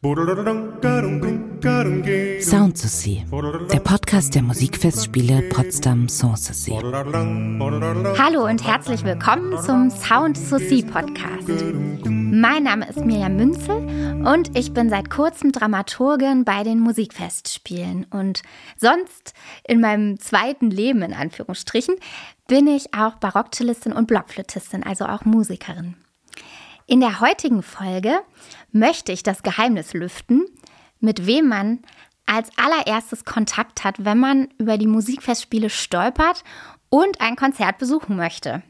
Sound 0.00 0.12
der 3.72 3.80
Podcast 3.80 4.32
der 4.32 4.42
Musikfestspiele 4.42 5.48
Potsdam 5.48 6.08
Sanssouci. 6.08 6.70
Hallo 8.16 8.44
und 8.44 8.64
herzlich 8.64 9.02
willkommen 9.02 9.60
zum 9.60 9.90
Sound 9.90 10.38
Podcast. 10.92 11.48
Mein 12.04 12.62
Name 12.62 12.88
ist 12.88 13.04
Mirjam 13.04 13.34
Münzel 13.34 14.24
und 14.24 14.56
ich 14.56 14.72
bin 14.72 14.88
seit 14.88 15.10
kurzem 15.10 15.50
Dramaturgin 15.50 16.44
bei 16.44 16.62
den 16.62 16.78
Musikfestspielen. 16.78 18.06
Und 18.08 18.42
sonst 18.76 19.34
in 19.64 19.80
meinem 19.80 20.20
zweiten 20.20 20.70
Leben, 20.70 21.02
in 21.02 21.12
Anführungsstrichen, 21.12 21.96
bin 22.46 22.68
ich 22.68 22.94
auch 22.94 23.16
Barockcellistin 23.16 23.92
und 23.92 24.06
Blockflötistin, 24.06 24.84
also 24.84 25.06
auch 25.06 25.24
Musikerin. 25.24 25.96
In 26.90 27.00
der 27.00 27.20
heutigen 27.20 27.62
Folge 27.62 28.18
möchte 28.72 29.12
ich 29.12 29.22
das 29.22 29.42
Geheimnis 29.42 29.92
lüften, 29.92 30.46
mit 31.00 31.26
wem 31.26 31.46
man 31.46 31.80
als 32.24 32.48
allererstes 32.56 33.26
Kontakt 33.26 33.84
hat, 33.84 34.06
wenn 34.06 34.18
man 34.18 34.48
über 34.56 34.78
die 34.78 34.86
Musikfestspiele 34.86 35.68
stolpert 35.68 36.44
und 36.88 37.20
ein 37.20 37.36
Konzert 37.36 37.76
besuchen 37.76 38.16
möchte. 38.16 38.62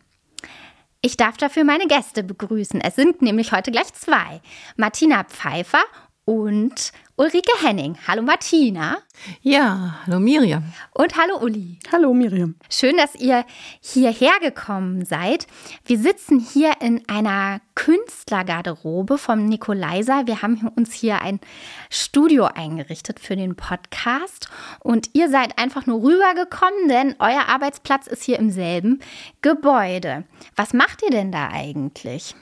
Ich 1.00 1.16
darf 1.16 1.36
dafür 1.36 1.62
meine 1.62 1.86
Gäste 1.86 2.24
begrüßen. 2.24 2.80
Es 2.80 2.96
sind 2.96 3.22
nämlich 3.22 3.52
heute 3.52 3.70
gleich 3.70 3.94
zwei. 3.94 4.40
Martina 4.76 5.22
Pfeiffer 5.22 5.84
und 6.28 6.92
Ulrike 7.16 7.52
Henning. 7.62 7.96
Hallo 8.06 8.20
Martina. 8.20 8.98
Ja, 9.40 9.98
hallo 10.04 10.20
Miriam. 10.20 10.62
Und 10.92 11.16
hallo 11.16 11.38
Uli. 11.40 11.78
Hallo 11.90 12.12
Miriam. 12.12 12.54
Schön, 12.68 12.98
dass 12.98 13.14
ihr 13.14 13.46
hierher 13.80 14.38
gekommen 14.42 15.06
seid. 15.06 15.46
Wir 15.86 15.98
sitzen 15.98 16.38
hier 16.38 16.72
in 16.82 17.02
einer 17.08 17.62
Künstlergarderobe 17.74 19.16
vom 19.16 19.46
Nikolaiser. 19.46 20.26
Wir 20.26 20.42
haben 20.42 20.70
uns 20.76 20.92
hier 20.92 21.22
ein 21.22 21.40
Studio 21.88 22.44
eingerichtet 22.44 23.20
für 23.20 23.34
den 23.34 23.56
Podcast. 23.56 24.50
Und 24.80 25.08
ihr 25.14 25.30
seid 25.30 25.58
einfach 25.58 25.86
nur 25.86 26.02
rübergekommen, 26.02 26.88
denn 26.90 27.16
euer 27.20 27.48
Arbeitsplatz 27.48 28.06
ist 28.06 28.22
hier 28.22 28.38
im 28.38 28.50
selben 28.50 29.00
Gebäude. 29.40 30.24
Was 30.56 30.74
macht 30.74 31.02
ihr 31.02 31.10
denn 31.10 31.32
da 31.32 31.48
eigentlich? 31.48 32.34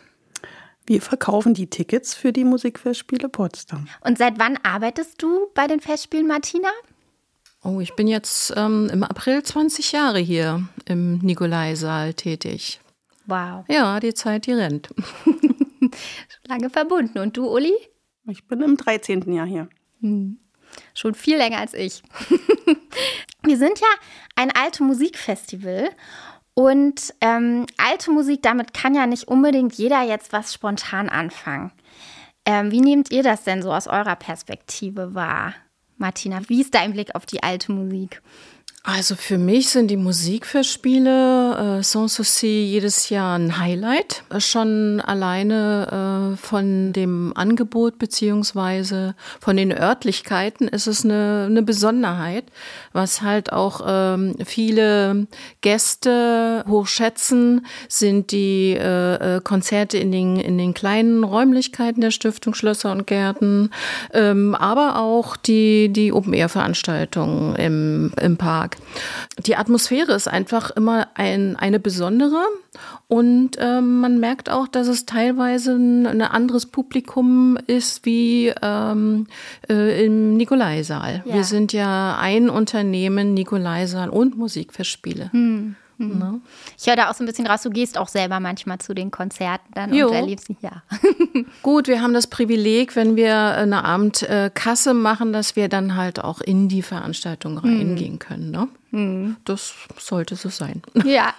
Wir 0.86 1.02
verkaufen 1.02 1.52
die 1.52 1.66
Tickets 1.66 2.14
für 2.14 2.32
die 2.32 2.44
Musikfestspiele 2.44 3.28
Potsdam. 3.28 3.88
Und 4.02 4.18
seit 4.18 4.38
wann 4.38 4.56
arbeitest 4.62 5.20
du 5.20 5.48
bei 5.52 5.66
den 5.66 5.80
Festspielen, 5.80 6.28
Martina? 6.28 6.68
Oh, 7.64 7.80
ich 7.80 7.94
bin 7.94 8.06
jetzt 8.06 8.54
ähm, 8.56 8.88
im 8.92 9.02
April 9.02 9.42
20 9.42 9.90
Jahre 9.90 10.20
hier 10.20 10.68
im 10.84 11.18
Nikolaisaal 11.18 12.14
tätig. 12.14 12.80
Wow. 13.26 13.64
Ja, 13.68 13.98
die 13.98 14.14
Zeit, 14.14 14.46
die 14.46 14.52
rennt. 14.52 14.88
Lange 16.46 16.70
verbunden. 16.70 17.18
Und 17.18 17.36
du, 17.36 17.48
Uli? 17.48 17.74
Ich 18.28 18.46
bin 18.46 18.62
im 18.62 18.76
13. 18.76 19.32
Jahr 19.32 19.46
hier. 19.46 19.68
Hm. 20.00 20.38
Schon 20.94 21.14
viel 21.14 21.36
länger 21.36 21.58
als 21.58 21.74
ich. 21.74 22.02
Wir 23.42 23.56
sind 23.56 23.80
ja 23.80 23.86
ein 24.36 24.52
alte 24.52 24.84
Musikfestival 24.84 25.90
und 26.58 27.12
ähm, 27.20 27.66
alte 27.76 28.10
Musik, 28.10 28.40
damit 28.42 28.72
kann 28.72 28.94
ja 28.94 29.06
nicht 29.06 29.28
unbedingt 29.28 29.74
jeder 29.74 30.02
jetzt 30.02 30.32
was 30.32 30.54
spontan 30.54 31.10
anfangen. 31.10 31.70
Ähm, 32.46 32.70
wie 32.70 32.80
nehmt 32.80 33.10
ihr 33.10 33.22
das 33.22 33.44
denn 33.44 33.60
so 33.60 33.70
aus 33.74 33.86
eurer 33.86 34.16
Perspektive 34.16 35.14
wahr, 35.14 35.52
Martina? 35.98 36.40
Wie 36.48 36.62
ist 36.62 36.74
dein 36.74 36.94
Blick 36.94 37.14
auf 37.14 37.26
die 37.26 37.42
alte 37.42 37.72
Musik? 37.72 38.22
Also 38.88 39.16
für 39.16 39.36
mich 39.36 39.70
sind 39.70 39.88
die 39.88 39.96
Musikfestspiele 39.96 41.78
äh, 41.80 41.82
Sans 41.82 42.14
Souci 42.14 42.46
jedes 42.46 43.10
Jahr 43.10 43.36
ein 43.36 43.58
Highlight. 43.58 44.22
Schon 44.38 45.00
alleine 45.00 46.34
äh, 46.34 46.36
von 46.36 46.92
dem 46.92 47.32
Angebot 47.34 47.98
beziehungsweise 47.98 49.16
von 49.40 49.56
den 49.56 49.72
Örtlichkeiten 49.76 50.68
ist 50.68 50.86
es 50.86 51.04
eine, 51.04 51.46
eine 51.50 51.64
Besonderheit, 51.64 52.44
was 52.92 53.22
halt 53.22 53.52
auch 53.52 53.80
ähm, 53.84 54.36
viele 54.44 55.26
Gäste 55.62 56.64
hochschätzen, 56.68 57.66
sind 57.88 58.30
die 58.30 58.76
äh, 58.78 59.36
äh, 59.36 59.40
Konzerte 59.40 59.98
in 59.98 60.12
den, 60.12 60.36
in 60.36 60.58
den 60.58 60.74
kleinen 60.74 61.24
Räumlichkeiten 61.24 62.02
der 62.02 62.12
Stiftung 62.12 62.54
Schlösser 62.54 62.92
und 62.92 63.08
Gärten, 63.08 63.70
ähm, 64.12 64.54
aber 64.54 65.00
auch 65.00 65.36
die, 65.36 65.88
die 65.88 66.12
Open-Air-Veranstaltungen 66.12 67.56
im, 67.56 68.12
im 68.20 68.36
Park. 68.36 68.75
Die 69.38 69.56
Atmosphäre 69.56 70.12
ist 70.12 70.28
einfach 70.28 70.70
immer 70.70 71.08
ein, 71.14 71.56
eine 71.56 71.78
besondere 71.78 72.42
und 73.08 73.52
ähm, 73.58 74.00
man 74.00 74.18
merkt 74.18 74.50
auch, 74.50 74.66
dass 74.68 74.88
es 74.88 75.06
teilweise 75.06 75.72
ein, 75.72 76.06
ein 76.06 76.22
anderes 76.22 76.66
Publikum 76.66 77.58
ist 77.66 78.04
wie 78.04 78.52
ähm, 78.62 79.26
äh, 79.68 80.04
im 80.04 80.36
Nikolaisaal. 80.36 81.22
Ja. 81.24 81.34
Wir 81.34 81.44
sind 81.44 81.72
ja 81.72 82.16
ein 82.18 82.48
Unternehmen, 82.48 83.34
Nikolaisaal 83.34 84.08
und 84.08 84.36
Musikfestspiele. 84.36 85.30
Hm. 85.32 85.76
Mhm. 85.98 86.18
Ne? 86.18 86.40
Ich 86.78 86.86
höre 86.86 86.96
da 86.96 87.10
auch 87.10 87.14
so 87.14 87.24
ein 87.24 87.26
bisschen 87.26 87.46
raus, 87.46 87.62
du 87.62 87.70
gehst 87.70 87.96
auch 87.98 88.08
selber 88.08 88.40
manchmal 88.40 88.78
zu 88.78 88.94
den 88.94 89.10
Konzerten 89.10 89.72
dann 89.74 89.94
jo. 89.94 90.08
und 90.08 90.14
erlebst 90.14 90.46
sie, 90.46 90.56
ja. 90.60 90.82
Gut, 91.62 91.88
wir 91.88 92.02
haben 92.02 92.14
das 92.14 92.26
Privileg, 92.26 92.96
wenn 92.96 93.16
wir 93.16 93.36
eine 93.36 93.84
Abendkasse 93.84 94.94
machen, 94.94 95.32
dass 95.32 95.56
wir 95.56 95.68
dann 95.68 95.96
halt 95.96 96.22
auch 96.22 96.40
in 96.40 96.68
die 96.68 96.82
Veranstaltung 96.82 97.54
mhm. 97.54 97.58
reingehen 97.58 98.18
können. 98.18 98.50
Ne? 98.50 98.68
Mhm. 98.90 99.36
Das 99.44 99.74
sollte 99.98 100.36
so 100.36 100.48
sein. 100.48 100.82
Ja. 101.04 101.34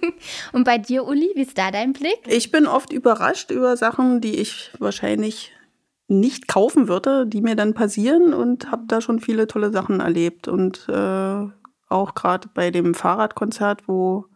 Und 0.52 0.64
bei 0.64 0.78
dir, 0.78 1.04
Uli, 1.04 1.30
wie 1.34 1.42
ist 1.42 1.58
da 1.58 1.70
dein 1.70 1.92
Blick? 1.92 2.20
Ich 2.26 2.50
bin 2.50 2.66
oft 2.66 2.92
überrascht 2.92 3.50
über 3.50 3.76
Sachen, 3.76 4.20
die 4.20 4.36
ich 4.36 4.70
wahrscheinlich 4.78 5.52
nicht 6.06 6.48
kaufen 6.48 6.88
würde, 6.88 7.26
die 7.26 7.42
mir 7.42 7.56
dann 7.56 7.74
passieren 7.74 8.32
und 8.32 8.70
habe 8.70 8.84
da 8.86 9.00
schon 9.00 9.20
viele 9.20 9.46
tolle 9.46 9.70
Sachen 9.70 10.00
erlebt. 10.00 10.48
Und 10.48 10.88
äh, 10.88 11.46
auch 11.88 12.14
gerade 12.14 12.48
bei 12.52 12.70
dem 12.70 12.94
Fahrradkonzert, 12.94 13.88
wo 13.88 14.26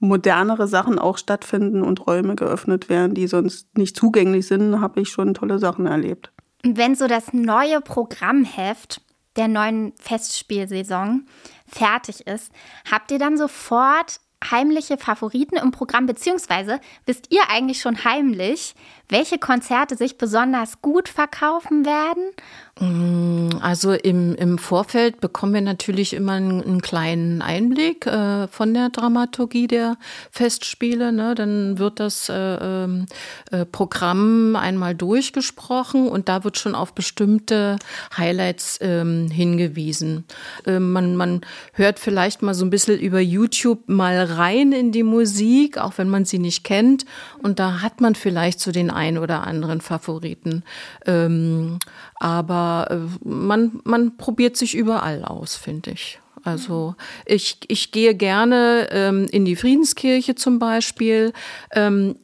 modernere 0.00 0.68
Sachen 0.68 0.98
auch 0.98 1.18
stattfinden 1.18 1.82
und 1.82 2.06
Räume 2.06 2.36
geöffnet 2.36 2.88
werden, 2.88 3.14
die 3.14 3.26
sonst 3.26 3.76
nicht 3.76 3.96
zugänglich 3.96 4.46
sind, 4.46 4.80
habe 4.80 5.00
ich 5.00 5.10
schon 5.10 5.34
tolle 5.34 5.58
Sachen 5.58 5.86
erlebt. 5.86 6.32
Wenn 6.62 6.94
so 6.94 7.06
das 7.06 7.32
neue 7.32 7.80
Programmheft 7.80 9.00
der 9.36 9.48
neuen 9.48 9.92
Festspielsaison 10.00 11.26
fertig 11.66 12.26
ist, 12.26 12.52
habt 12.90 13.10
ihr 13.10 13.18
dann 13.18 13.36
sofort 13.36 14.20
heimliche 14.50 14.98
Favoriten 14.98 15.56
im 15.56 15.70
Programm, 15.70 16.06
beziehungsweise 16.06 16.80
wisst 17.06 17.32
ihr 17.32 17.42
eigentlich 17.48 17.80
schon 17.80 18.04
heimlich, 18.04 18.74
welche 19.08 19.38
Konzerte 19.38 19.96
sich 19.96 20.18
besonders 20.18 20.82
gut 20.82 21.08
verkaufen 21.08 21.84
werden 21.84 22.30
Mm, 22.80 23.48
also 23.60 23.92
im, 23.92 24.36
im 24.36 24.56
Vorfeld 24.56 25.20
bekommen 25.20 25.54
wir 25.54 25.60
natürlich 25.60 26.12
immer 26.12 26.32
einen, 26.32 26.62
einen 26.62 26.80
kleinen 26.80 27.42
Einblick 27.42 28.06
äh, 28.06 28.46
von 28.46 28.72
der 28.72 28.90
Dramaturgie 28.90 29.66
der 29.66 29.96
Festspiele. 30.30 31.12
Ne? 31.12 31.34
Dann 31.34 31.78
wird 31.78 31.98
das 31.98 32.28
äh, 32.28 32.34
ähm, 32.34 33.06
äh, 33.50 33.64
Programm 33.64 34.54
einmal 34.54 34.94
durchgesprochen 34.94 36.08
und 36.08 36.28
da 36.28 36.44
wird 36.44 36.56
schon 36.56 36.76
auf 36.76 36.92
bestimmte 36.92 37.76
Highlights 38.16 38.78
ähm, 38.80 39.28
hingewiesen. 39.28 40.24
Ähm, 40.64 40.92
man, 40.92 41.16
man 41.16 41.40
hört 41.72 41.98
vielleicht 41.98 42.42
mal 42.42 42.54
so 42.54 42.64
ein 42.64 42.70
bisschen 42.70 42.98
über 42.98 43.20
YouTube 43.20 43.88
mal 43.88 44.22
rein 44.22 44.70
in 44.70 44.92
die 44.92 45.02
Musik, 45.02 45.78
auch 45.78 45.94
wenn 45.96 46.08
man 46.08 46.24
sie 46.24 46.38
nicht 46.38 46.62
kennt. 46.62 47.06
Und 47.42 47.58
da 47.58 47.82
hat 47.82 48.00
man 48.00 48.14
vielleicht 48.14 48.60
so 48.60 48.70
den 48.70 48.90
einen 48.98 49.18
oder 49.18 49.46
anderen 49.46 49.80
Favoriten. 49.80 50.64
Ähm, 51.06 51.78
aber 52.16 52.88
äh, 52.90 53.28
man, 53.28 53.80
man 53.84 54.16
probiert 54.16 54.56
sich 54.56 54.74
überall 54.74 55.24
aus, 55.24 55.56
finde 55.56 55.92
ich. 55.92 56.20
Also 56.44 56.94
ich, 57.24 57.58
ich 57.68 57.92
gehe 57.92 58.14
gerne 58.14 58.88
ähm, 58.90 59.26
in 59.30 59.44
die 59.44 59.56
Friedenskirche 59.56 60.34
zum 60.34 60.58
Beispiel. 60.58 61.32
Ähm, 61.72 62.16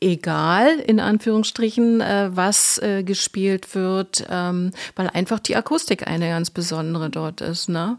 egal, 0.00 0.78
in 0.80 1.00
Anführungsstrichen, 1.00 2.00
äh, 2.00 2.30
was 2.32 2.78
äh, 2.78 3.02
gespielt 3.02 3.74
wird, 3.74 4.26
ähm, 4.28 4.72
weil 4.96 5.08
einfach 5.08 5.38
die 5.38 5.56
Akustik 5.56 6.06
eine 6.06 6.28
ganz 6.28 6.50
besondere 6.50 7.08
dort 7.08 7.40
ist. 7.40 7.68
Ne? 7.68 7.98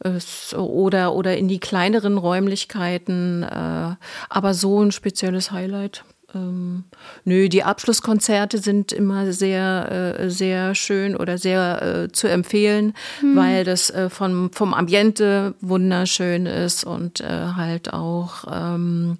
Es, 0.00 0.54
oder, 0.54 1.14
oder 1.14 1.36
in 1.36 1.48
die 1.48 1.60
kleineren 1.60 2.18
Räumlichkeiten. 2.18 3.42
Äh, 3.42 3.96
aber 4.28 4.54
so 4.54 4.82
ein 4.82 4.92
spezielles 4.92 5.50
Highlight 5.50 6.04
ähm, 6.34 6.84
nö, 7.24 7.48
die 7.48 7.64
Abschlusskonzerte 7.64 8.58
sind 8.58 8.92
immer 8.92 9.32
sehr, 9.32 10.16
äh, 10.18 10.30
sehr 10.30 10.74
schön 10.74 11.16
oder 11.16 11.38
sehr 11.38 11.82
äh, 11.82 12.12
zu 12.12 12.28
empfehlen, 12.28 12.94
mhm. 13.22 13.36
weil 13.36 13.64
das 13.64 13.90
äh, 13.90 14.10
vom, 14.10 14.50
vom 14.52 14.74
Ambiente 14.74 15.54
wunderschön 15.60 16.46
ist 16.46 16.84
und 16.84 17.20
äh, 17.20 17.26
halt 17.56 17.92
auch 17.92 18.44
ähm, 18.50 19.16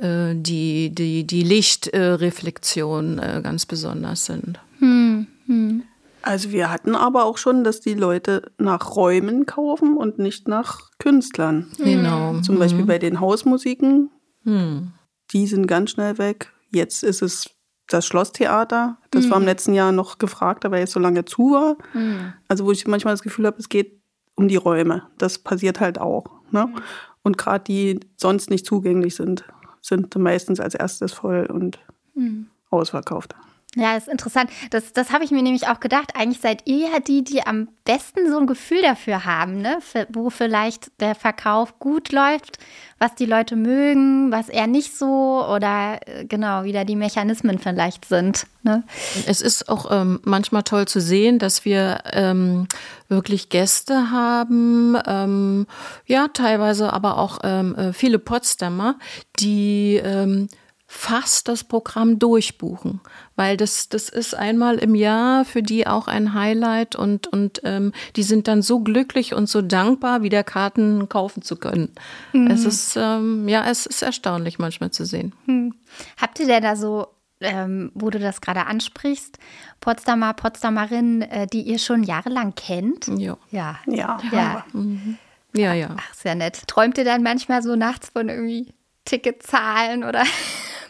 äh, 0.00 0.34
die, 0.34 0.90
die, 0.90 1.26
die 1.26 1.42
Lichtreflexion 1.42 3.18
äh, 3.18 3.40
ganz 3.42 3.66
besonders 3.66 4.26
sind. 4.26 4.58
Mhm. 4.78 5.26
Mhm. 5.46 5.82
Also 6.22 6.50
wir 6.50 6.70
hatten 6.70 6.94
aber 6.94 7.24
auch 7.24 7.38
schon, 7.38 7.64
dass 7.64 7.80
die 7.80 7.94
Leute 7.94 8.52
nach 8.58 8.94
Räumen 8.94 9.46
kaufen 9.46 9.96
und 9.96 10.18
nicht 10.18 10.48
nach 10.48 10.90
Künstlern. 10.98 11.68
Genau. 11.78 12.40
Zum 12.42 12.58
Beispiel 12.58 12.82
mhm. 12.82 12.88
bei 12.88 12.98
den 12.98 13.20
Hausmusiken. 13.20 14.10
Hm 14.44 14.92
die 15.32 15.46
sind 15.46 15.66
ganz 15.66 15.90
schnell 15.90 16.18
weg. 16.18 16.52
Jetzt 16.70 17.02
ist 17.02 17.22
es 17.22 17.50
das 17.88 18.06
Schlosstheater. 18.06 18.98
Das 19.10 19.26
mhm. 19.26 19.30
war 19.30 19.38
im 19.38 19.44
letzten 19.44 19.74
Jahr 19.74 19.92
noch 19.92 20.18
gefragt, 20.18 20.64
weil 20.68 20.84
es 20.84 20.92
so 20.92 21.00
lange 21.00 21.24
zu 21.24 21.52
war. 21.52 21.76
Mhm. 21.92 22.32
Also 22.48 22.64
wo 22.64 22.72
ich 22.72 22.86
manchmal 22.86 23.14
das 23.14 23.22
Gefühl 23.22 23.46
habe, 23.46 23.58
es 23.58 23.68
geht 23.68 24.00
um 24.34 24.48
die 24.48 24.56
Räume. 24.56 25.08
Das 25.18 25.38
passiert 25.38 25.80
halt 25.80 25.98
auch. 26.00 26.26
Ne? 26.50 26.66
Mhm. 26.66 26.74
Und 27.22 27.38
gerade 27.38 27.64
die 27.64 28.00
sonst 28.16 28.50
nicht 28.50 28.64
zugänglich 28.64 29.14
sind, 29.14 29.44
sind 29.82 30.14
meistens 30.16 30.60
als 30.60 30.74
erstes 30.74 31.12
voll 31.12 31.46
und 31.46 31.78
mhm. 32.14 32.46
ausverkauft. 32.70 33.34
Ja, 33.76 33.96
ist 33.96 34.08
interessant. 34.08 34.50
Das, 34.70 34.92
das 34.92 35.12
habe 35.12 35.22
ich 35.22 35.30
mir 35.30 35.42
nämlich 35.42 35.68
auch 35.68 35.78
gedacht. 35.78 36.16
Eigentlich 36.16 36.40
seid 36.40 36.66
ihr 36.66 36.88
ja 36.88 36.98
die, 36.98 37.22
die 37.22 37.46
am 37.46 37.68
besten 37.84 38.28
so 38.28 38.38
ein 38.38 38.48
Gefühl 38.48 38.82
dafür 38.82 39.24
haben, 39.24 39.58
ne? 39.58 39.78
Für, 39.80 40.08
wo 40.12 40.28
vielleicht 40.28 40.90
der 40.98 41.14
Verkauf 41.14 41.78
gut 41.78 42.10
läuft, 42.10 42.58
was 42.98 43.14
die 43.14 43.26
Leute 43.26 43.54
mögen, 43.54 44.32
was 44.32 44.48
eher 44.48 44.66
nicht 44.66 44.98
so 44.98 45.46
oder 45.48 46.00
äh, 46.04 46.24
genau, 46.24 46.64
wie 46.64 46.72
da 46.72 46.82
die 46.82 46.96
Mechanismen 46.96 47.60
vielleicht 47.60 48.06
sind. 48.06 48.48
Ne? 48.64 48.82
Es 49.26 49.40
ist 49.40 49.68
auch 49.68 49.86
ähm, 49.90 50.20
manchmal 50.24 50.64
toll 50.64 50.88
zu 50.88 51.00
sehen, 51.00 51.38
dass 51.38 51.64
wir 51.64 52.00
ähm, 52.12 52.66
wirklich 53.08 53.50
Gäste 53.50 54.10
haben, 54.10 54.98
ähm, 55.06 55.66
ja, 56.06 56.26
teilweise 56.28 56.92
aber 56.92 57.18
auch 57.18 57.38
ähm, 57.44 57.76
äh, 57.76 57.92
viele 57.92 58.18
Potsdamer, 58.18 58.96
die 59.38 60.00
ähm, 60.04 60.48
fast 60.92 61.46
das 61.46 61.62
Programm 61.62 62.18
durchbuchen, 62.18 63.00
weil 63.36 63.56
das, 63.56 63.88
das 63.88 64.08
ist 64.08 64.34
einmal 64.34 64.76
im 64.76 64.96
Jahr 64.96 65.44
für 65.44 65.62
die 65.62 65.86
auch 65.86 66.08
ein 66.08 66.34
Highlight 66.34 66.96
und, 66.96 67.28
und 67.28 67.60
ähm, 67.62 67.92
die 68.16 68.24
sind 68.24 68.48
dann 68.48 68.60
so 68.60 68.80
glücklich 68.80 69.32
und 69.32 69.48
so 69.48 69.62
dankbar, 69.62 70.24
wieder 70.24 70.42
Karten 70.42 71.08
kaufen 71.08 71.42
zu 71.42 71.54
können. 71.54 71.94
Mhm. 72.32 72.48
Es 72.48 72.64
ist, 72.64 72.96
ähm, 72.96 73.48
ja, 73.48 73.70
es 73.70 73.86
ist 73.86 74.02
erstaunlich 74.02 74.58
manchmal 74.58 74.90
zu 74.90 75.06
sehen. 75.06 75.32
Mhm. 75.46 75.74
Habt 76.20 76.40
ihr 76.40 76.46
denn 76.46 76.64
da 76.64 76.74
so, 76.74 77.06
ähm, 77.40 77.92
wo 77.94 78.10
du 78.10 78.18
das 78.18 78.40
gerade 78.40 78.66
ansprichst, 78.66 79.38
Potsdamer, 79.78 80.34
Potsdamerinnen, 80.34 81.22
äh, 81.22 81.46
die 81.46 81.62
ihr 81.62 81.78
schon 81.78 82.02
jahrelang 82.02 82.56
kennt? 82.56 83.06
Jo. 83.06 83.36
Ja. 83.52 83.78
Ja. 83.86 84.18
Ja. 84.32 84.64
Mhm. 84.72 85.18
Ja, 85.54 85.72
ja. 85.72 85.94
Ach, 85.96 86.14
sehr 86.14 86.34
nett. 86.34 86.66
Träumt 86.66 86.98
ihr 86.98 87.04
dann 87.04 87.22
manchmal 87.22 87.62
so 87.62 87.76
nachts 87.76 88.10
von 88.10 88.28
irgendwie 88.28 88.74
Ticketzahlen 89.04 90.02
oder 90.02 90.24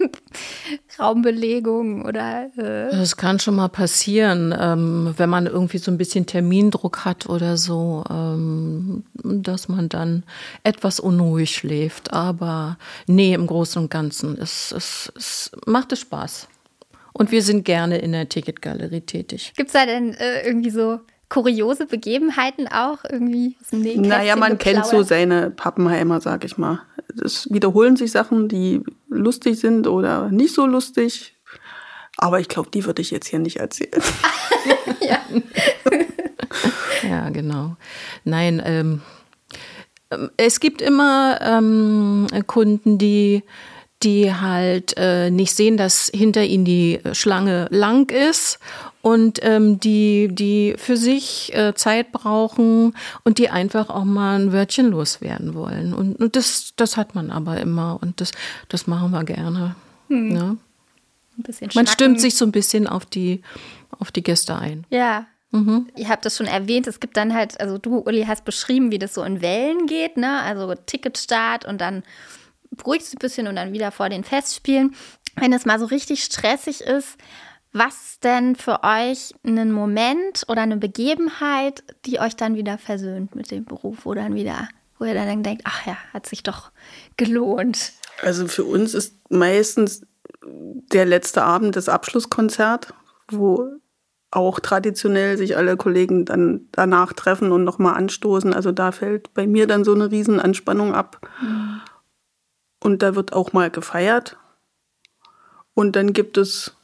Raumbelegung 0.99 2.05
oder. 2.05 2.51
Äh 2.57 2.91
das 2.91 3.17
kann 3.17 3.39
schon 3.39 3.57
mal 3.57 3.69
passieren, 3.69 4.55
ähm, 4.59 5.15
wenn 5.17 5.31
man 5.31 5.47
irgendwie 5.47 5.79
so 5.79 5.91
ein 5.91 5.99
bisschen 5.99 6.27
Termindruck 6.27 7.05
hat 7.05 7.29
oder 7.29 7.57
so, 7.57 8.05
ähm, 8.11 9.05
dass 9.23 9.69
man 9.69 9.89
dann 9.89 10.25
etwas 10.65 11.01
unruhig 11.01 11.55
schläft. 11.55 12.13
Aber 12.13 12.79
nee, 13.07 13.35
im 13.35 13.47
Großen 13.47 13.83
und 13.83 13.91
Ganzen, 13.91 14.39
es, 14.39 14.73
es, 14.73 15.13
es 15.17 15.51
macht 15.67 15.93
es 15.93 16.01
Spaß. 16.01 16.49
Und 17.13 17.33
wir 17.33 17.43
sind 17.43 17.65
gerne 17.65 17.99
in 17.99 18.13
der 18.13 18.29
Ticketgalerie 18.29 19.01
tätig. 19.01 19.53
Gibt 19.57 19.69
es 19.69 19.73
da 19.73 19.85
denn 19.85 20.15
äh, 20.15 20.47
irgendwie 20.47 20.71
so 20.71 21.01
kuriose 21.31 21.87
Begebenheiten 21.87 22.69
auch 22.69 22.99
irgendwie 23.09 23.57
aus 23.63 23.69
dem 23.69 23.81
Nähkästchen 23.81 24.09
Naja, 24.09 24.37
man 24.37 24.59
geplaudert? 24.59 24.83
kennt 24.83 24.87
so 24.87 25.03
seine 25.03 25.51
Pappenheimer, 25.51 26.21
sag 26.21 26.45
ich 26.45 26.59
mal. 26.59 26.83
Es 27.25 27.51
wiederholen 27.51 27.97
sich 27.97 28.11
Sachen, 28.11 28.49
die 28.49 28.83
lustig 29.09 29.59
sind 29.59 29.87
oder 29.87 30.29
nicht 30.29 30.55
so 30.55 30.67
lustig. 30.67 31.35
Aber 32.19 32.41
ich 32.41 32.49
glaube, 32.49 32.71
die 32.71 32.85
würde 32.85 33.01
ich 33.01 33.11
jetzt 33.11 33.29
hier 33.29 33.39
nicht 33.39 33.57
erzählen. 33.57 34.03
ja. 35.01 35.21
ja, 37.09 37.31
genau. 37.31 37.77
Nein, 38.25 38.61
ähm, 38.65 39.01
es 40.37 40.61
gibt 40.61 40.83
immer 40.83 41.39
ähm, 41.41 42.27
Kunden, 42.47 42.99
die 42.99 43.45
die 44.03 44.33
halt 44.33 44.95
äh, 44.97 45.31
nicht 45.31 45.55
sehen, 45.55 45.77
dass 45.77 46.11
hinter 46.15 46.45
ihnen 46.45 46.65
die 46.65 47.01
Schlange 47.13 47.67
lang 47.71 48.11
ist 48.11 48.59
und 49.03 49.41
ähm, 49.43 49.79
die, 49.81 50.29
die 50.31 50.75
für 50.79 50.97
sich 50.97 51.55
äh, 51.55 51.75
Zeit 51.75 52.13
brauchen 52.13 52.95
und 53.25 53.39
die 53.39 53.51
einfach 53.51 53.91
auch 53.91 54.05
mal 54.05 54.39
ein 54.39 54.53
Wörtchen 54.53 54.91
loswerden 54.91 55.55
wollen. 55.55 55.93
Und, 55.93 56.17
und 56.17 56.37
das, 56.37 56.73
das 56.77 56.97
hat 56.97 57.15
man 57.15 57.31
aber 57.31 57.61
immer 57.61 57.99
und 58.01 58.21
das, 58.21 58.33
das 58.69 58.87
machen 58.87 59.11
wir 59.11 59.25
gerne. 59.25 59.75
Hm. 60.09 60.35
Ja. 60.35 60.43
Ne? 60.43 60.57
man 61.75 61.87
stimmt 61.87 62.21
sich 62.21 62.35
so 62.37 62.45
ein 62.45 62.53
bisschen 62.53 62.87
auf 62.87 63.07
die, 63.07 63.43
auf 63.99 64.11
die 64.11 64.23
Gäste 64.23 64.57
ein. 64.57 64.85
Ja. 64.91 65.27
Mhm. 65.53 65.89
Ihr 65.97 66.09
habt 66.09 66.25
das 66.25 66.37
schon 66.37 66.47
erwähnt, 66.47 66.87
es 66.87 67.01
gibt 67.01 67.17
dann 67.17 67.35
halt, 67.35 67.61
also 67.61 67.77
du, 67.77 67.99
Uli, 67.99 68.25
hast 68.25 68.45
beschrieben, 68.45 68.93
wie 68.93 69.01
das 69.01 69.15
so 69.15 69.25
in 69.25 69.41
Wellen 69.41 69.87
geht, 69.87 70.17
ne? 70.17 70.43
Also 70.43 70.75
Ticketstart 70.75 71.65
und 71.65 71.81
dann 71.81 72.05
beruhigt 72.71 73.07
es 73.07 73.15
ein 73.15 73.19
bisschen 73.19 73.47
und 73.47 73.57
dann 73.57 73.73
wieder 73.73 73.91
vor 73.91 74.09
den 74.09 74.25
Festspielen. 74.25 74.95
Wenn 75.37 75.53
es 75.53 75.65
mal 75.65 75.79
so 75.79 75.87
richtig 75.87 76.25
stressig 76.25 76.81
ist, 76.81 77.17
was 77.73 78.19
denn 78.21 78.57
für 78.57 78.83
euch 78.83 79.33
einen 79.45 79.71
Moment 79.71 80.45
oder 80.49 80.63
eine 80.63 80.77
Begebenheit, 80.77 81.85
die 82.05 82.19
euch 82.19 82.35
dann 82.35 82.57
wieder 82.57 82.79
versöhnt 82.79 83.35
mit 83.37 83.51
dem 83.51 83.65
Beruf, 83.65 83.99
wo 84.05 84.15
dann 84.15 84.35
wieder, 84.35 84.69
wo 84.99 85.05
ihr 85.05 85.15
dann 85.15 85.43
denkt, 85.43 85.63
ach 85.65 85.87
ja, 85.87 85.97
hat 86.13 86.27
sich 86.27 86.43
doch 86.43 86.73
gelohnt. 87.17 87.93
Also 88.23 88.49
für 88.49 88.65
uns 88.65 88.95
ist 88.95 89.15
meistens 89.31 90.03
der 90.43 91.07
letzte 91.07 91.43
Abend 91.43 91.77
das 91.77 91.89
Abschlusskonzert, 91.89 92.93
wo 93.31 93.71
auch 94.33 94.61
traditionell 94.61 95.37
sich 95.37 95.57
alle 95.57 95.77
Kollegen 95.77 96.25
dann 96.25 96.69
danach 96.73 97.13
treffen 97.13 97.53
und 97.53 97.65
nochmal 97.65 97.95
anstoßen. 97.97 98.53
Also 98.53 98.73
da 98.73 98.93
fällt 98.93 99.35
bei 99.35 99.47
mir 99.47 99.67
dann 99.67 99.85
so 99.85 99.95
eine 99.95 100.11
Riesenanspannung 100.11 100.95
ab. 100.95 101.21
Mhm. 101.41 101.81
Und 102.83 103.03
da 103.03 103.15
wird 103.15 103.33
auch 103.33 103.53
mal 103.53 103.71
gefeiert. 103.71 104.37
Und 105.75 105.97
dann 105.97 106.13
gibt 106.13 106.37
es 106.39 106.75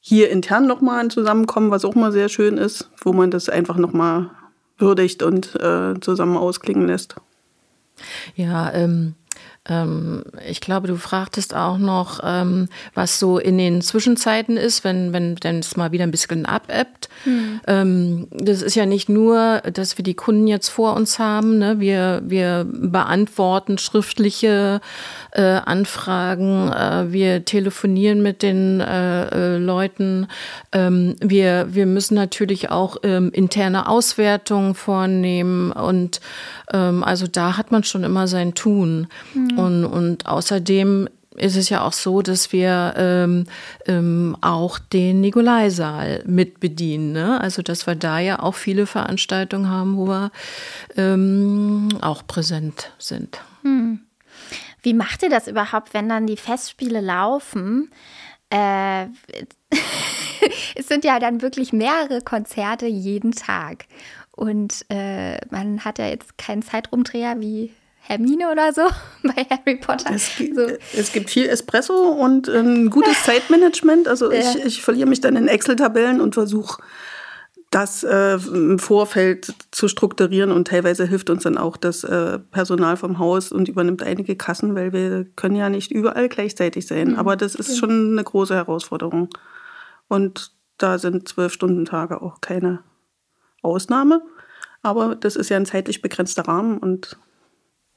hier 0.00 0.30
intern 0.30 0.66
nochmal 0.66 1.00
ein 1.00 1.10
Zusammenkommen, 1.10 1.70
was 1.70 1.84
auch 1.84 1.94
mal 1.94 2.10
sehr 2.12 2.28
schön 2.28 2.58
ist, 2.58 2.90
wo 3.00 3.12
man 3.12 3.30
das 3.30 3.48
einfach 3.48 3.76
nochmal 3.76 4.30
würdigt 4.76 5.22
und 5.22 5.54
äh, 5.56 5.98
zusammen 6.00 6.36
ausklingen 6.36 6.88
lässt. 6.88 7.14
Ja, 8.34 8.72
ähm, 8.72 9.14
ähm, 9.68 10.24
ich 10.48 10.60
glaube, 10.60 10.88
du 10.88 10.96
fragtest 10.96 11.54
auch 11.54 11.78
noch, 11.78 12.18
ähm, 12.24 12.68
was 12.94 13.20
so 13.20 13.38
in 13.38 13.58
den 13.58 13.80
Zwischenzeiten 13.80 14.56
ist, 14.56 14.82
wenn, 14.82 15.12
wenn 15.12 15.36
denn 15.36 15.60
es 15.60 15.76
mal 15.76 15.92
wieder 15.92 16.02
ein 16.02 16.10
bisschen 16.10 16.46
abebbt. 16.46 17.08
Hm. 17.22 17.60
Ähm, 17.68 18.26
das 18.32 18.60
ist 18.60 18.74
ja 18.74 18.86
nicht 18.86 19.08
nur, 19.08 19.62
dass 19.72 19.98
wir 19.98 20.02
die 20.02 20.14
Kunden 20.14 20.48
jetzt 20.48 20.68
vor 20.68 20.94
uns 20.94 21.20
haben. 21.20 21.58
Ne? 21.58 21.78
Wir, 21.78 22.22
wir 22.24 22.66
beantworten 22.68 23.78
schriftliche 23.78 24.80
äh, 25.30 25.42
Anfragen, 25.42 26.72
äh, 26.72 27.12
wir 27.12 27.44
telefonieren 27.44 28.20
mit 28.20 28.42
den 28.42 28.80
äh, 28.80 29.26
äh 29.28 29.58
Leuten. 29.58 30.26
Ähm, 30.72 31.14
wir, 31.20 31.68
wir 31.70 31.86
müssen 31.86 32.14
natürlich 32.14 32.70
auch 32.70 32.96
ähm, 33.04 33.30
interne 33.32 33.88
Auswertungen 33.88 34.74
vornehmen 34.74 35.70
und 35.70 36.20
ähm, 36.72 37.04
also 37.04 37.28
da 37.28 37.56
hat 37.56 37.70
man 37.70 37.84
schon 37.84 38.02
immer 38.02 38.26
sein 38.26 38.54
Tun. 38.54 39.06
Mhm. 39.34 39.51
Und, 39.58 39.84
und 39.84 40.26
außerdem 40.26 41.08
ist 41.36 41.56
es 41.56 41.68
ja 41.68 41.82
auch 41.82 41.92
so, 41.92 42.22
dass 42.22 42.52
wir 42.52 42.94
ähm, 42.96 43.46
ähm, 43.86 44.36
auch 44.40 44.78
den 44.78 45.20
Nikolaisaal 45.20 46.22
mit 46.26 46.60
bedienen. 46.60 47.12
Ne? 47.12 47.40
Also 47.40 47.62
dass 47.62 47.86
wir 47.86 47.94
da 47.94 48.18
ja 48.18 48.40
auch 48.40 48.54
viele 48.54 48.86
Veranstaltungen 48.86 49.68
haben, 49.68 49.96
wo 49.96 50.06
wir 50.08 50.30
ähm, 50.96 51.88
auch 52.00 52.26
präsent 52.26 52.92
sind. 52.98 53.40
Hm. 53.62 54.00
Wie 54.82 54.94
macht 54.94 55.22
ihr 55.22 55.30
das 55.30 55.48
überhaupt, 55.48 55.94
wenn 55.94 56.08
dann 56.08 56.26
die 56.26 56.36
Festspiele 56.36 57.00
laufen? 57.00 57.90
Äh, 58.50 59.04
es 60.74 60.88
sind 60.88 61.04
ja 61.04 61.18
dann 61.18 61.40
wirklich 61.40 61.72
mehrere 61.72 62.20
Konzerte 62.20 62.86
jeden 62.86 63.32
Tag. 63.32 63.86
Und 64.32 64.84
äh, 64.88 65.38
man 65.50 65.84
hat 65.84 65.98
ja 65.98 66.06
jetzt 66.06 66.36
keinen 66.36 66.62
Zeitrumdreher 66.62 67.40
wie 67.40 67.72
Hermine 68.02 68.50
oder 68.50 68.72
so 68.72 68.82
bei 69.22 69.46
Harry 69.48 69.76
Potter. 69.76 70.12
Es, 70.12 70.36
gibt, 70.36 70.56
so. 70.56 70.66
es 70.96 71.12
gibt 71.12 71.30
viel 71.30 71.46
Espresso 71.46 71.94
und 71.94 72.48
ein 72.48 72.90
gutes 72.90 73.22
Zeitmanagement. 73.24 74.08
Also 74.08 74.30
ja. 74.32 74.40
ich, 74.40 74.64
ich 74.64 74.82
verliere 74.82 75.08
mich 75.08 75.20
dann 75.20 75.36
in 75.36 75.48
Excel-Tabellen 75.48 76.20
und 76.20 76.34
versuche 76.34 76.82
das 77.70 78.04
äh, 78.04 78.34
im 78.34 78.78
Vorfeld 78.78 79.54
zu 79.70 79.88
strukturieren 79.88 80.52
und 80.52 80.68
teilweise 80.68 81.06
hilft 81.06 81.30
uns 81.30 81.44
dann 81.44 81.56
auch 81.56 81.78
das 81.78 82.04
äh, 82.04 82.38
Personal 82.38 82.98
vom 82.98 83.18
Haus 83.18 83.50
und 83.50 83.66
übernimmt 83.66 84.02
einige 84.02 84.36
Kassen, 84.36 84.74
weil 84.74 84.92
wir 84.92 85.24
können 85.36 85.56
ja 85.56 85.70
nicht 85.70 85.90
überall 85.90 86.28
gleichzeitig 86.28 86.86
sein. 86.86 87.12
Mhm. 87.12 87.16
Aber 87.16 87.34
das 87.34 87.54
ist 87.54 87.78
schon 87.78 88.12
eine 88.12 88.24
große 88.24 88.54
Herausforderung. 88.54 89.30
Und 90.08 90.52
da 90.76 90.98
sind 90.98 91.28
zwölf 91.28 91.52
Stunden 91.54 91.86
Tage 91.86 92.20
auch 92.20 92.42
keine 92.42 92.80
Ausnahme. 93.62 94.20
Aber 94.82 95.14
das 95.14 95.36
ist 95.36 95.48
ja 95.48 95.56
ein 95.56 95.64
zeitlich 95.64 96.02
begrenzter 96.02 96.46
Rahmen 96.46 96.76
und 96.76 97.16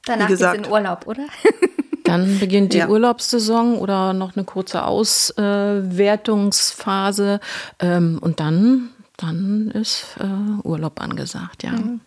Danach 0.06 0.28
geht 0.28 0.40
es 0.40 0.54
in 0.54 0.66
Urlaub, 0.66 1.06
oder? 1.06 1.26
Dann 2.04 2.38
beginnt 2.38 2.72
die 2.72 2.78
ja. 2.78 2.88
Urlaubssaison 2.88 3.76
oder 3.78 4.12
noch 4.12 4.36
eine 4.36 4.44
kurze 4.44 4.84
Auswertungsphase. 4.84 7.40
Ähm, 7.80 8.20
und 8.20 8.38
dann, 8.38 8.90
dann 9.16 9.72
ist 9.72 10.14
äh, 10.20 10.26
Urlaub 10.62 11.00
angesagt, 11.00 11.64
ja. 11.64 11.72
Mhm. 11.72 11.98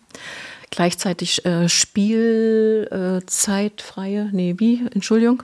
gleichzeitig 0.70 1.44
äh, 1.44 1.68
Spielzeitfreie, 1.68 4.22
äh, 4.22 4.30
nee, 4.32 4.54
wie? 4.56 4.86
Entschuldigung. 4.94 5.42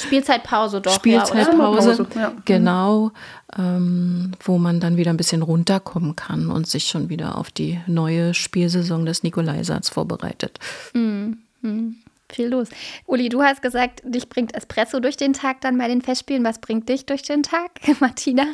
Spielzeitpause 0.00 0.80
doch. 0.80 0.92
Spielzeitpause, 0.92 2.04
ja, 2.16 2.20
ja. 2.20 2.32
genau, 2.44 3.12
ähm, 3.56 4.32
wo 4.42 4.58
man 4.58 4.80
dann 4.80 4.96
wieder 4.96 5.10
ein 5.10 5.16
bisschen 5.16 5.42
runterkommen 5.42 6.16
kann 6.16 6.50
und 6.50 6.66
sich 6.66 6.88
schon 6.88 7.10
wieder 7.10 7.38
auf 7.38 7.52
die 7.52 7.80
neue 7.86 8.34
Spielsaison 8.34 9.06
des 9.06 9.22
Nikolaisats 9.22 9.88
vorbereitet. 9.88 10.58
Mhm. 10.94 11.43
Mhm. 11.64 11.96
Viel 12.30 12.48
los. 12.48 12.68
Uli, 13.06 13.28
du 13.28 13.42
hast 13.42 13.62
gesagt, 13.62 14.02
dich 14.04 14.28
bringt 14.28 14.54
Espresso 14.54 14.98
durch 14.98 15.16
den 15.16 15.34
Tag 15.34 15.60
dann 15.60 15.76
bei 15.78 15.88
den 15.88 16.02
Festspielen. 16.02 16.44
Was 16.44 16.58
bringt 16.58 16.88
dich 16.88 17.06
durch 17.06 17.22
den 17.22 17.42
Tag, 17.42 17.70
Martina? 18.00 18.44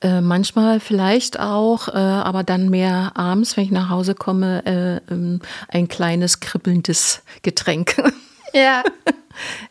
Äh, 0.00 0.20
manchmal 0.20 0.80
vielleicht 0.80 1.38
auch, 1.38 1.88
äh, 1.88 1.92
aber 1.92 2.42
dann 2.42 2.70
mehr 2.70 3.12
abends, 3.14 3.56
wenn 3.56 3.64
ich 3.64 3.70
nach 3.70 3.88
Hause 3.88 4.14
komme, 4.14 4.64
äh, 4.66 5.12
ähm, 5.12 5.40
ein 5.68 5.86
kleines 5.88 6.40
kribbelndes 6.40 7.22
Getränk. 7.42 7.96
Ja. 8.54 8.82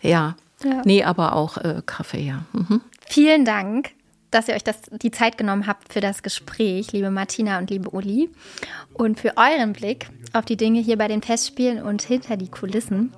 ja. 0.02 0.36
ja. 0.64 0.82
Nee, 0.86 1.04
aber 1.04 1.36
auch 1.36 1.58
äh, 1.58 1.84
Kaffee, 1.86 2.22
ja. 2.22 2.46
Mhm. 2.52 2.82
Vielen 3.06 3.46
Dank, 3.46 3.92
dass 4.32 4.48
ihr 4.48 4.56
euch 4.56 4.64
das, 4.64 4.82
die 4.92 5.12
Zeit 5.12 5.38
genommen 5.38 5.68
habt 5.68 5.94
für 5.94 6.00
das 6.02 6.24
Gespräch, 6.24 6.94
liebe 6.94 7.12
Martina 7.12 7.60
und 7.60 7.70
liebe 7.70 7.90
Uli. 7.90 8.30
Und 8.94 9.20
für 9.20 9.38
euren 9.38 9.74
Blick 9.74 10.08
auf 10.34 10.46
die 10.46 10.58
Dinge 10.58 10.80
hier 10.80 10.98
bei 10.98 11.08
den 11.08 11.22
Festspielen 11.22 11.84
und 11.84 12.02
hinter 12.02 12.38
die 12.38 12.50
Kulissen. 12.50 13.14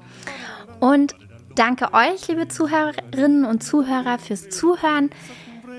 Und 0.79 1.15
danke 1.55 1.93
euch, 1.93 2.27
liebe 2.27 2.47
Zuhörerinnen 2.47 3.45
und 3.45 3.63
Zuhörer, 3.63 4.17
fürs 4.17 4.49
Zuhören. 4.49 5.11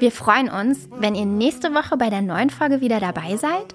Wir 0.01 0.11
freuen 0.11 0.49
uns, 0.49 0.89
wenn 0.99 1.15
ihr 1.15 1.25
nächste 1.25 1.75
Woche 1.75 1.97
bei 1.97 2.11
der 2.11 2.23
neuen 2.23 2.51
Folge 2.51 2.81
wieder 2.81 3.01
dabei 3.01 3.37
seid. 3.37 3.75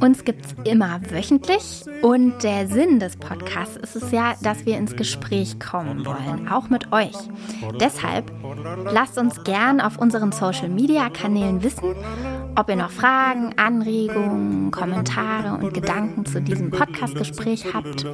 Uns 0.00 0.24
gibt 0.24 0.46
es 0.46 0.54
immer 0.64 1.00
wöchentlich 1.10 1.84
und 2.02 2.42
der 2.42 2.66
Sinn 2.66 2.98
des 2.98 3.16
Podcasts 3.16 3.76
ist 3.76 3.96
es 3.96 4.10
ja, 4.10 4.34
dass 4.42 4.66
wir 4.66 4.76
ins 4.76 4.96
Gespräch 4.96 5.58
kommen 5.60 6.04
wollen, 6.04 6.48
auch 6.48 6.68
mit 6.68 6.92
euch. 6.92 7.16
Deshalb 7.80 8.30
lasst 8.92 9.18
uns 9.18 9.44
gern 9.44 9.80
auf 9.80 9.98
unseren 9.98 10.32
Social-Media-Kanälen 10.32 11.62
wissen, 11.62 11.94
ob 12.60 12.68
ihr 12.68 12.76
noch 12.76 12.90
Fragen, 12.90 13.54
Anregungen, 13.56 14.70
Kommentare 14.70 15.64
und 15.64 15.72
Gedanken 15.72 16.26
zu 16.26 16.42
diesem 16.42 16.70
Podcast-Gespräch 16.70 17.72
habt. 17.72 18.04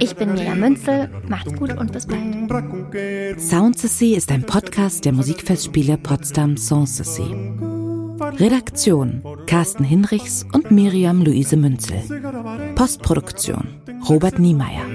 Ich 0.00 0.16
bin 0.16 0.32
Mia 0.32 0.54
Münzel, 0.54 1.10
macht's 1.28 1.52
gut 1.54 1.76
und 1.76 1.92
bis 1.92 2.06
bald. 2.06 3.38
Sound 3.38 3.78
Sea 3.78 4.16
ist 4.16 4.32
ein 4.32 4.44
Podcast 4.44 5.04
der 5.04 5.12
Musikfestspiele 5.12 5.98
Potsdam 5.98 6.56
Sanssouci. 6.56 7.34
Redaktion 8.38 9.22
Carsten 9.46 9.84
Hinrichs 9.84 10.46
und 10.52 10.70
Miriam 10.70 11.22
Luise 11.22 11.58
Münzel. 11.58 12.02
Postproduktion 12.74 13.82
Robert 14.08 14.38
Niemeyer. 14.38 14.86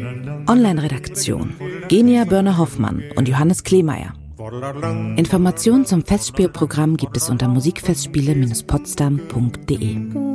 Online-Redaktion 0.48 1.54
Genia 1.90 2.26
Börner-Hoffmann 2.26 3.04
und 3.16 3.28
Johannes 3.28 3.64
Kleemeyer. 3.64 4.17
Informationen 5.18 5.86
zum 5.86 6.06
Festspielprogramm 6.06 6.98
gibt 6.98 7.18
es 7.18 7.30
unter 7.30 7.48
musikfestspiele-potsdam.de. 7.48 10.27